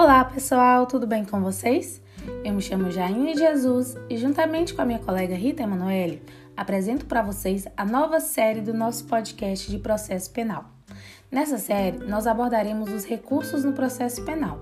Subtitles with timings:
[0.00, 2.00] Olá pessoal, tudo bem com vocês?
[2.44, 6.22] Eu me chamo Jaine Jesus e, juntamente com a minha colega Rita Emanuele,
[6.56, 10.66] apresento para vocês a nova série do nosso podcast de processo penal.
[11.32, 14.60] Nessa série, nós abordaremos os recursos no processo penal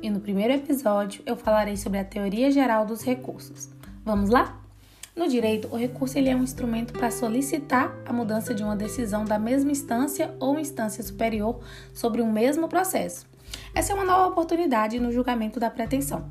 [0.00, 3.68] e no primeiro episódio eu falarei sobre a teoria geral dos recursos.
[4.04, 4.62] Vamos lá?
[5.16, 9.24] No direito, o recurso ele é um instrumento para solicitar a mudança de uma decisão
[9.24, 11.58] da mesma instância ou instância superior
[11.92, 13.26] sobre um mesmo processo.
[13.76, 16.30] Essa é uma nova oportunidade no julgamento da pretensão.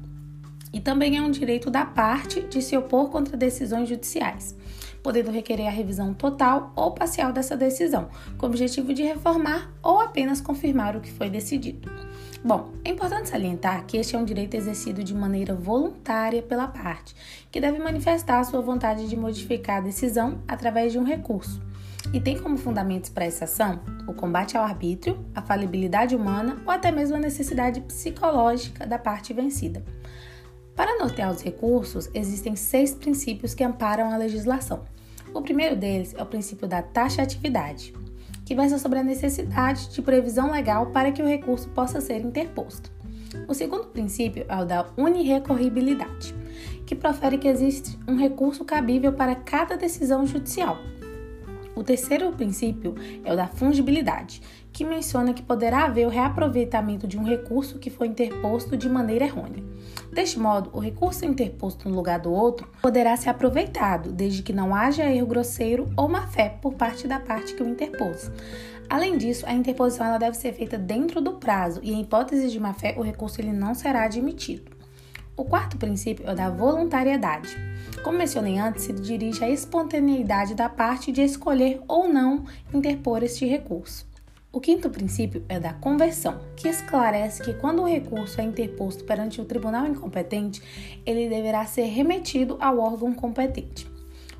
[0.73, 4.55] E também é um direito da parte de se opor contra decisões judiciais,
[5.03, 8.09] podendo requerer a revisão total ou parcial dessa decisão,
[8.39, 11.87] com o objetivo de reformar ou apenas confirmar o que foi decidido.
[12.43, 17.15] Bom, é importante salientar que este é um direito exercido de maneira voluntária pela parte,
[17.51, 21.61] que deve manifestar sua vontade de modificar a decisão através de um recurso.
[22.13, 26.71] E tem como fundamentos para essa ação o combate ao arbítrio, a falibilidade humana ou
[26.71, 29.83] até mesmo a necessidade psicológica da parte vencida.
[30.75, 34.85] Para nortear os recursos, existem seis princípios que amparam a legislação.
[35.33, 37.93] O primeiro deles é o princípio da taxatividade
[38.45, 42.91] que versa sobre a necessidade de previsão legal para que o recurso possa ser interposto.
[43.47, 46.33] O segundo princípio é o da unirrecorribilidade,
[46.85, 50.77] que profere que existe um recurso cabível para cada decisão judicial.
[51.75, 57.17] O terceiro princípio é o da fungibilidade, que menciona que poderá haver o reaproveitamento de
[57.17, 59.63] um recurso que foi interposto de maneira errônea.
[60.11, 64.73] Deste modo, o recurso interposto no lugar do outro poderá ser aproveitado, desde que não
[64.73, 68.31] haja erro grosseiro ou má-fé por parte da parte que o interpôs.
[68.89, 72.95] Além disso, a interposição deve ser feita dentro do prazo e, em hipótese de má-fé,
[72.97, 74.74] o recurso ele não será admitido.
[75.37, 77.57] O quarto princípio é o da voluntariedade.
[78.01, 83.45] Como mencionei antes, se dirige à espontaneidade da parte de escolher ou não interpor este
[83.45, 84.07] recurso.
[84.49, 89.41] O quinto princípio é da conversão, que esclarece que quando o recurso é interposto perante
[89.41, 90.61] o tribunal incompetente,
[91.05, 93.94] ele deverá ser remetido ao órgão competente.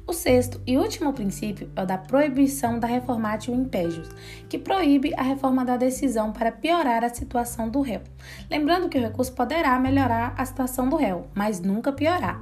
[0.08, 4.08] O sexto e último princípio é o da proibição da reformatio impégios,
[4.48, 8.02] que proíbe a reforma da decisão para piorar a situação do réu.
[8.50, 12.40] Lembrando que o recurso poderá melhorar a situação do réu, mas nunca piorar.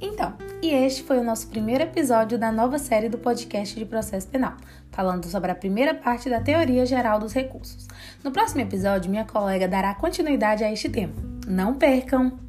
[0.00, 4.26] Então, e este foi o nosso primeiro episódio da nova série do podcast de processo
[4.26, 4.56] penal,
[4.90, 7.86] falando sobre a primeira parte da teoria geral dos recursos.
[8.24, 11.14] No próximo episódio, minha colega dará continuidade a este tema.
[11.46, 12.47] Não percam!